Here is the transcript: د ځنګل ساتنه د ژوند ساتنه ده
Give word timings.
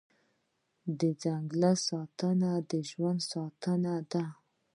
د 0.99 1.01
ځنګل 1.21 1.63
ساتنه 1.87 2.51
د 2.69 2.71
ژوند 2.89 3.21
ساتنه 3.31 3.95
ده 4.11 4.25